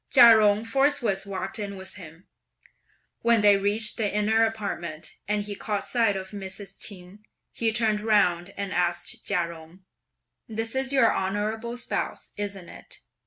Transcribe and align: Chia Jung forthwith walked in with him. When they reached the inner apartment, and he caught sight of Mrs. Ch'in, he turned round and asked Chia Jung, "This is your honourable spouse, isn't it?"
Chia 0.09 0.35
Jung 0.39 0.65
forthwith 0.65 1.27
walked 1.27 1.59
in 1.59 1.77
with 1.77 1.93
him. 1.93 2.25
When 3.21 3.41
they 3.41 3.55
reached 3.57 3.97
the 3.97 4.11
inner 4.11 4.43
apartment, 4.45 5.15
and 5.27 5.43
he 5.43 5.53
caught 5.53 5.87
sight 5.87 6.15
of 6.15 6.29
Mrs. 6.31 6.75
Ch'in, 6.79 7.19
he 7.51 7.71
turned 7.71 8.01
round 8.01 8.51
and 8.57 8.73
asked 8.73 9.23
Chia 9.23 9.47
Jung, 9.49 9.85
"This 10.49 10.73
is 10.73 10.91
your 10.91 11.13
honourable 11.15 11.77
spouse, 11.77 12.31
isn't 12.35 12.67
it?" 12.67 13.01